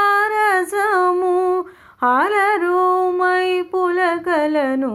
కరుణారసము 0.03 1.37
అలరోమై 2.11 3.49
పులకలను 3.73 4.95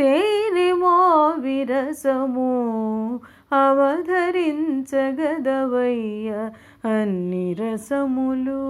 తేనెమో 0.00 0.96
విరసము 1.38 2.50
అవధరించగదవయ్య 3.60 4.30
అన్ని 6.88 7.46
రసములు 7.54 8.62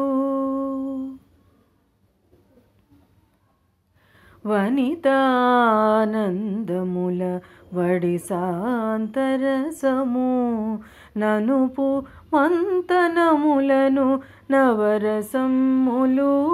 వనితానందముల 4.47 7.39
వడి 7.73 8.17
సాంతరసము. 8.17 10.79
ననుపు 11.17 12.03
మంతనములను 12.33 14.19
నవరసములు. 14.51 16.47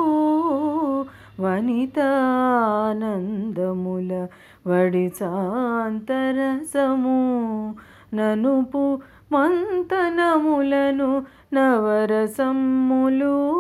వనితానందముల 1.40 4.28
వడి 4.68 5.12
సాంతరసము. 5.20 7.76
ననుపు 8.14 9.00
మంతనములను 9.32 11.26
నవరసమ్ములు 11.54 13.54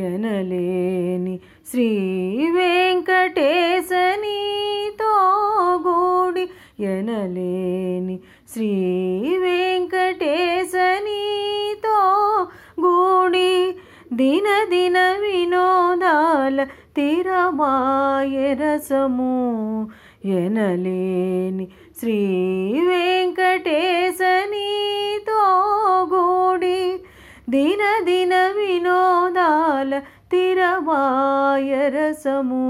ఎనలేని 0.00 1.34
శ్రీ 1.70 1.88
వెంకటేశనితో 2.56 3.92
గూడి 5.86 6.44
ఎనలేని 6.88 8.16
శ్రీ 8.48 8.70
వెంకటేశనితో 9.44 10.78
గూడి 12.80 13.50
దిన 14.12 14.48
దిన 14.70 14.98
వినోదాల 15.20 16.58
తిరమాయ 16.96 18.36
రసము 18.60 19.32
ఎనలేని 20.38 21.66
శ్రీ 21.98 22.18
రసము 31.88 32.64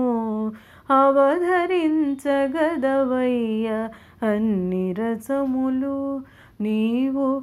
అవధరించగదవయ్య 0.90 3.88
అన్ని 4.22 4.92
రసములు 4.92 6.22
నీవు 6.60 7.42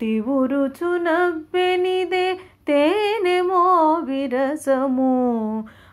తివురుచునవ్వెనిదే 0.00 2.38
తేనె 2.68 3.40
విరసము 4.04 5.12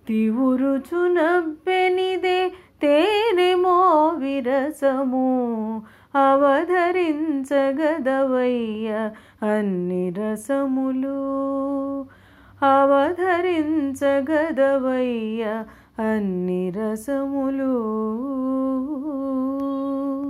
తివురుచునవ్వెనిదే 0.08 2.52
తేనె 2.82 3.54
విరసము 4.18 5.30
అవధరించగదవయ్య 6.16 9.12
అన్ని 9.44 10.10
రసములు. 10.10 11.20
అవధరించగదవయ్య 12.66 15.64
అన్ని 16.00 16.70
రసములు. 16.70 17.76